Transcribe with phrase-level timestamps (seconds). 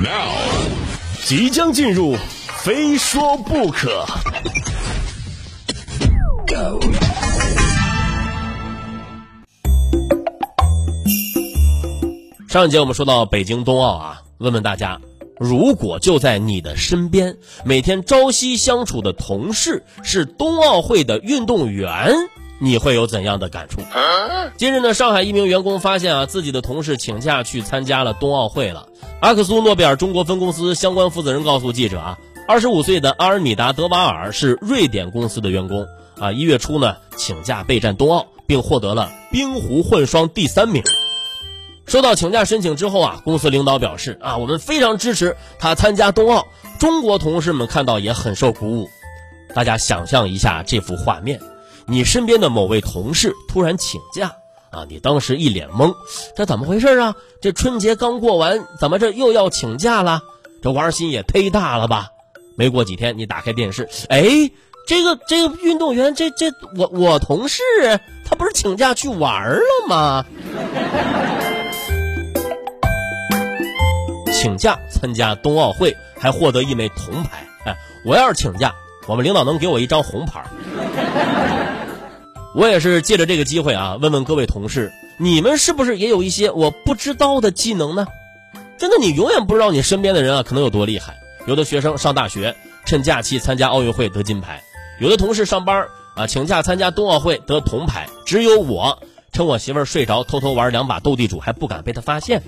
[0.00, 0.30] Now，
[1.24, 2.14] 即将进入，
[2.62, 4.06] 非说不可。
[12.48, 15.00] 上一节我们说到北京冬奥啊，问问大家，
[15.36, 22.14] 如果就在你的身边，每天朝夕相处的同事是冬奥会的运动员，
[22.60, 23.80] 你会有怎样的感触？
[24.56, 28.88] 近日呢，上海一名员工发现啊，自己的同事请假去参加了冬奥会了。
[29.20, 35.86] 阿克苏诺贝尔中国分公司相关负责人告诉记者啊，二十五岁的阿尔米达德瓦尔是瑞典公司的员工
[36.18, 40.82] 啊，一月初呢请假备战冬奥，并获得了冰壶混双第三名。
[41.86, 46.46] 收到请假申请之后啊，公司领导表示啊，我们非常支持他参加冬奥。
[46.78, 48.88] 中国同事们看到也很受鼓舞。
[49.54, 51.40] 大家想象一下这幅画面：
[51.88, 54.36] 你身边的某位同事突然请假
[54.70, 55.94] 啊，你当时一脸懵，
[56.36, 57.14] 这怎么回事啊？
[57.40, 60.20] 这春节刚过完，怎么这又要请假了？
[60.62, 62.10] 这玩心也忒大了吧？
[62.56, 64.50] 没过几天，你打开电视，哎，
[64.86, 67.62] 这个这个运动员，这这我我同事
[68.24, 70.26] 他不是请假去玩了吗？
[74.32, 77.46] 请假参加冬奥会，还获得一枚铜牌。
[77.64, 77.74] 哎，
[78.04, 78.74] 我要是请假，
[79.06, 80.44] 我们领导能给我一张红牌。
[82.58, 88.08] 我也是借着这个机会啊，问问各位同事，你们是不是也有一些我不知道的技能呢？
[88.76, 91.16] 真的，你永远不知道你身边的人啊，可能有多厉害。
[91.46, 94.56] 有的学生上大学，趁假期参加奥运会得金牌；
[95.00, 98.08] 有的同事上班啊，请假参加冬奥会得铜牌。
[98.26, 102.42] 只有我，趁我媳妇儿睡着，偷偷玩两把斗地主，还不敢被她发现。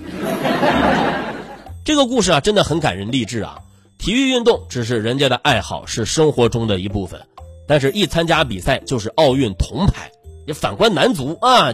[1.85, 3.59] 这个故事啊，真的很感人励志啊！
[3.97, 7.21] 体育运动只是人家的爱好，是生活中的一部分，
[7.67, 10.11] 但是一参加比赛就是奥运铜牌。
[10.47, 11.71] 也反观男足啊，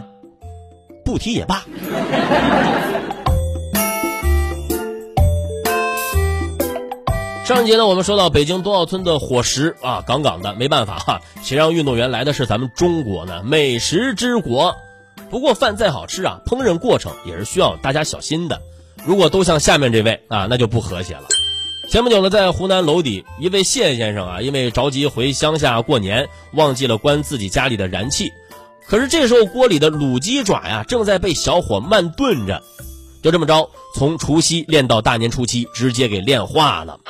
[1.04, 1.64] 不提也罢。
[7.46, 13.42] 上一节呢，我们说到北京冬奥村的伙食啊，杠杠的，没办法哈，谁让运动员来的是咱们中国呢？
[13.42, 14.76] 美食之国。
[15.30, 18.60] 不过饭再好吃啊，烹饪过程也是需要大家小心的。
[19.06, 21.24] 如果都像下面这位啊，那就不和谐了。
[21.90, 28.30] 前不久呢，在湖南娄底，一位谢先生啊，因为着急回乡下过年，忘记了关自己家里的燃气。
[28.86, 32.62] 可是这时候锅里的卤鸡爪呀，正在被小火慢炖着。
[33.22, 37.00] 就这么着，从除夕练到大年初七，直接给练化了。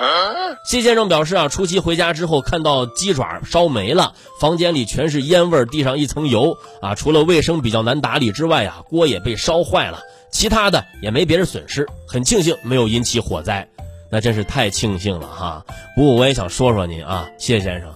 [0.64, 9.98] 谢先生表示啊，初七回家之后，看到鸡爪烧没了，房间里全是烟味，地上一层油啊，除了卫生比较难打理之外啊，锅也被烧坏了。
[10.30, 13.68] 其他的也没别的损失，很庆幸没有引起火灾，
[14.10, 15.64] 那真是太庆幸了哈。
[15.94, 17.92] 不过我也想说说您啊，谢先生，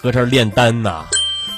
[0.00, 1.04] 搁这炼丹呐，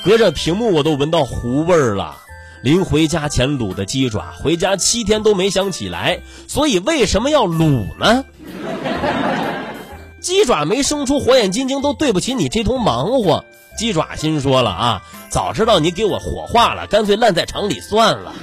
[0.04, 2.16] 隔着屏幕我都闻到糊味儿了。
[2.62, 8.24] 临回家前卤的鸡爪，回家七天都没想起来，所以为什么要卤呢？
[10.20, 13.44] 鸡爪没生出火眼金睛，都对不起你这通忙活。
[13.78, 18.34] 鸡爪心说了啊，早知道你给我火化了，干脆烂在厂里算了。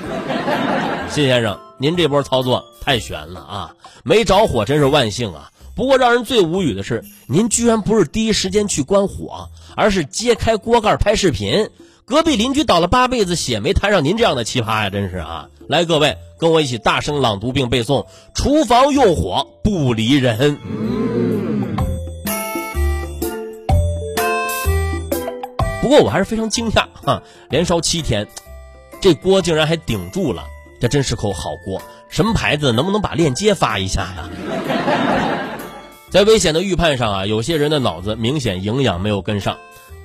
[1.11, 1.66] 谢先生。
[1.79, 3.75] 您这波操作太悬了啊！
[4.03, 5.51] 没着火真是万幸啊。
[5.75, 11.69] 不过让人最无语的是，您居然不是第一时间去关火，而是揭开锅盖拍视频。
[12.05, 14.89] 隔壁邻居倒了八辈子血，没摊上您这样的奇葩呀！
[14.89, 15.49] 真是啊！
[15.67, 20.57] 来，各位跟我一起大声朗读并背诵：厨房用火不离人。
[25.81, 28.27] 不过我还是非常惊讶哈，连烧七天，
[28.99, 30.43] 这锅竟然还顶住了。
[30.79, 32.71] 这真是口好锅，什么牌子？
[32.71, 34.29] 能不能把链接发一下呀？
[36.09, 39.57] 在危险的预判上啊，有些人的脑子明显营养没有跟上。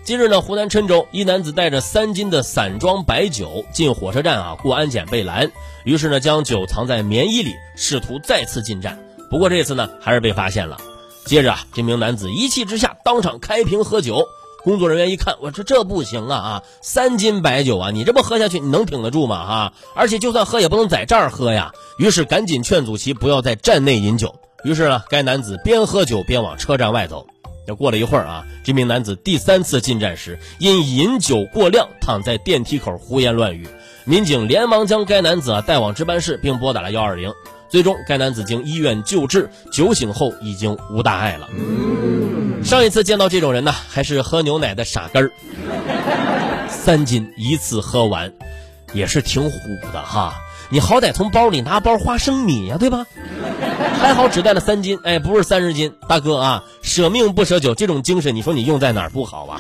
[0.03, 5.53] 今日呢，湖南郴州一男子带着三斤的散装白酒进火车站啊，过安检被拦，
[5.85, 8.99] 于是呢，将酒藏在棉衣里，试图再次进站。
[9.31, 10.79] 不过这次呢，还是被发现了。
[11.25, 14.27] 接着啊，这名男子一气之下当场开瓶喝酒。
[14.65, 16.63] 工作人员一看，我说这不行啊啊！
[16.81, 19.37] 三斤白酒啊，你这不喝下去，你能挺得住吗？
[19.37, 19.73] 啊！
[19.95, 21.73] 而且就算喝，也不能在这儿喝呀。
[21.99, 24.37] 于是赶紧劝阻其不要在站内饮酒。
[24.65, 27.27] 于是呢，该男子边喝酒边往车站外走。
[27.67, 33.69] 要过了一会儿啊，这名男子第三次进站时，因饮酒过量，躺在电梯口胡言乱语。
[34.05, 37.33] 民警连忙将该男子啊带往值班室，并拨打了幺二零。
[37.73, 41.49] 最终，该男子经医院救治，酒醒后已经无大碍了。
[42.63, 45.33] 上一次见到这种人呢，还是喝牛奶的傻根儿。
[46.69, 48.31] 三斤一次喝完，
[48.93, 49.59] 也是挺虎
[49.91, 50.35] 的哈。
[50.69, 53.07] 你好歹从包里拿包花生米呀，对吧？
[53.99, 55.91] 还好只带了三斤，哎，不是三十斤。
[56.07, 59.59] 大哥啊，舍命不舍酒，这种精神，你说你用在哪儿不好啊？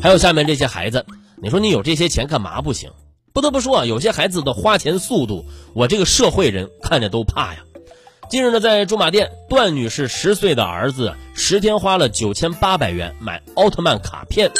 [0.00, 1.04] 还有下面这些孩子，
[1.42, 2.88] 你说你有这些钱干嘛不行？
[3.38, 7.60] 不得不说啊，有些孩子的花钱速度，我这个社会人看着都怕呀。
[8.28, 14.50] 近日呢，在驻马店，段女士十岁的儿子十天花了九千八百元买奥特曼卡片，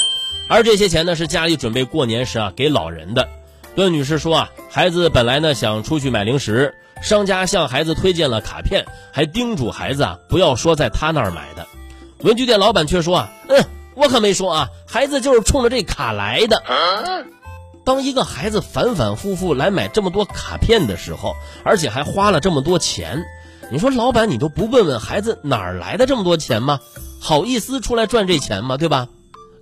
[0.49, 3.29] 而这些钱呢是家里准备过年时啊给老人的。
[3.75, 6.73] 段女士说啊，孩子本来呢想出去买零食，
[7.03, 11.67] 商家向孩子推荐了卡片，还叮嘱孩子啊不要说在他那儿买的。
[12.21, 13.61] 文具店老板却说啊，嗯，
[13.97, 16.63] 我可没说啊，孩子就是冲着这卡来的。
[17.89, 23.25] 当一个孩子反反复复来买这么多卡片的时候，而且还花了这么多钱。
[23.71, 26.81] 你说老板，你都不问问孩子哪儿来的这么多钱吗？
[27.19, 28.77] 好意思出来赚这钱吗？
[28.77, 29.09] 对吧？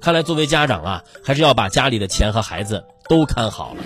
[0.01, 3.85] 看来作为家长啊，还是要把家里的钱和孩子都看好了。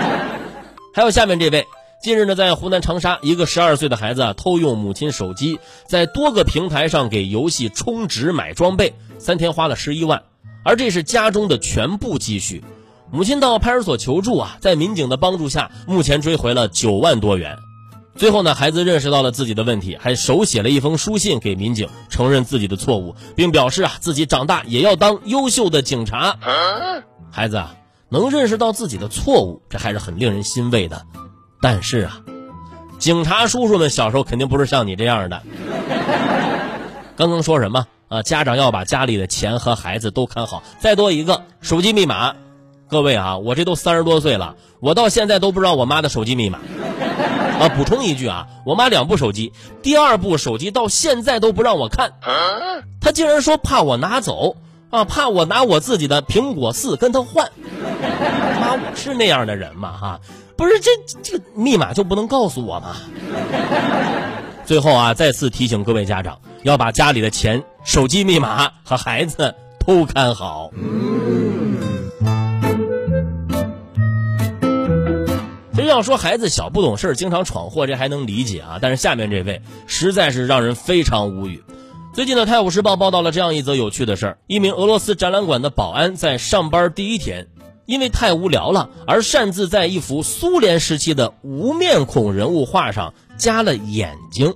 [0.94, 1.66] 还有下面这位，
[2.02, 10.22] 近日呢，在湖南长沙，一个十二岁的孩子啊，偷用母亲手机，在多个平台上给游戏充值买装备，三天花了十一万，
[10.64, 12.64] 而这是家中的全部积蓄。
[13.12, 17.56] 母亲到派出所求助啊，在民警的帮助下，目前追回了九万多元。
[18.16, 26.36] 最后呢，孩子认识到了自己的问题，还手写了一封书信给民警，承认自己的错误，并表示啊，自己长大也要当优秀的警察。
[27.30, 27.74] 孩子啊，
[28.08, 31.02] 能认识到自己的错误，这还是很令人欣慰的。
[31.62, 32.20] 但是啊，
[32.98, 35.42] 警察叔叔们小时候肯定不是像你这样的。
[37.16, 38.22] 刚刚说什么啊？
[38.22, 40.62] 家长要把家里的钱和孩子都看好。
[40.78, 42.34] 再多一个手机密码，
[42.90, 46.58] 各位啊，我这都三十多岁了，我到现在都不知道我妈的手机密码。
[47.60, 52.14] 啊，补充一句啊，我妈两部手机，第二部手机到现在都不让我看，
[53.00, 54.56] 她竟然说怕我拿走
[54.90, 57.50] 啊，怕我拿我自己的苹果四跟她换。
[58.60, 59.92] 妈，我是那样的人吗？
[59.92, 60.20] 哈，
[60.56, 60.90] 不是这
[61.22, 62.96] 这个密码就不能告诉我吗？
[64.64, 69.54] 最后啊，再次提醒各位家长，要把家里的钱、手机密码和孩子
[69.86, 70.70] 都看好。
[75.90, 78.78] 要说孩子小不懂事经常闯祸，这还能理解啊。
[78.80, 81.62] 但是下面这位实在是让人非常无语。
[82.12, 87.48] 最近的，《泰晤士报》报道了这样一则有趣的事儿：一名俄罗斯展览馆的保安在上班第一天，
[87.86, 94.54] 因为太无聊了，而擅自在一幅苏联时期的无面孔人物画上加了眼睛。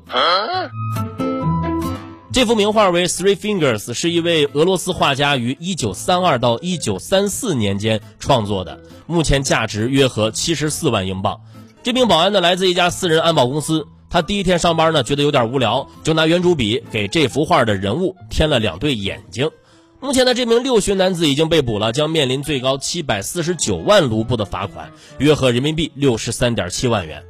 [2.35, 11.41] 这幅名画为《Three Fingers》，是一位俄罗斯画家于1932到1934年间创作的，目前价值约合74万英镑。
[11.85, 13.87] 这名保安呢，来自一家私人安保公司。
[14.11, 19.49] 他第一天上班呢，觉得有点无聊，就拿圆珠笔给这幅画的人物添了两对眼睛。
[20.01, 27.23] 目前呢，这名六旬男子已经被捕了，将面临最高749万卢布的罚款，约合人民币63.7万元。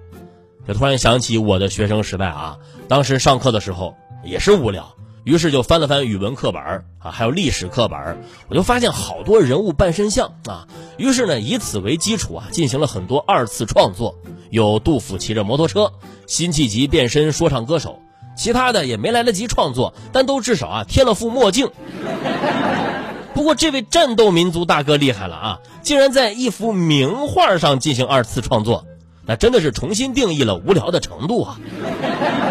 [0.67, 2.56] 这突然想起我的学生时代啊，
[2.89, 3.95] 当时上课的时候。
[4.25, 4.94] 也是无聊，
[5.25, 6.62] 于是就翻了翻语文课本
[6.99, 8.19] 啊，还有历史课本
[8.49, 10.67] 我就发现好多人物半身像啊。
[10.97, 14.17] 于是呢，以此为基础啊，进行了很多二次创作，
[14.50, 15.93] 有杜甫骑着摩托车，
[16.26, 18.00] 辛弃疾变身说唱歌手，
[18.37, 21.70] 其他的也没来得及创作，但都至少啊添了副墨镜。
[23.35, 28.87] 不过这位战斗民族大哥厉害了啊，竟然在一幅名画上进行二次创作。
[29.26, 31.59] 那真的是重新定义了无聊的程度啊！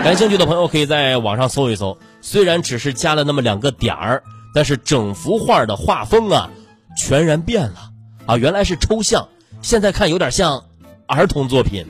[0.03, 4.23] 感兴趣的朋友可以在网上搜一搜，虽然只是加了那么两个点儿，
[4.55, 6.49] 但是整幅画的画风啊，
[6.97, 7.91] 全然变了
[8.25, 8.37] 啊！
[8.37, 9.27] 原来是抽象，
[9.61, 10.63] 现在看有点像
[11.07, 11.85] 儿童作品。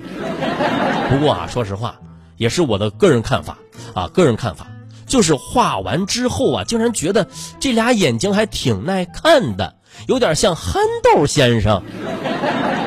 [1.09, 1.95] 不过啊，说实话，
[2.37, 3.57] 也是我的个人看法
[3.93, 4.67] 啊，个人看法
[5.05, 7.27] 就是画完之后啊，竟然觉得
[7.59, 9.75] 这俩眼睛还挺耐看的，
[10.07, 11.83] 有点像憨豆先生。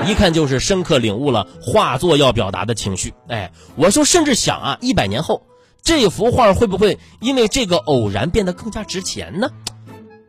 [0.06, 3.12] 一看就是深刻领悟了画作要表达的情绪。
[3.28, 5.42] 哎，我就甚至想啊，一百年后
[5.82, 9.48] 这幅画会不会因为这个偶然变得更加值钱呢？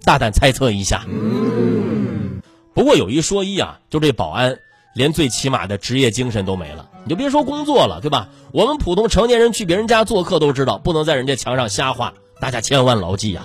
[0.03, 1.05] 大胆猜测一下。
[2.73, 4.59] 不过有一说一啊，就这保安
[4.93, 6.89] 连最起码的职业精神都没了。
[7.03, 8.29] 你就别说工作了，对吧？
[8.51, 12.13] 我们普通成年人去别人家做客都知道，不能在人家墙上瞎画。
[12.39, 13.43] 大家千万牢记呀。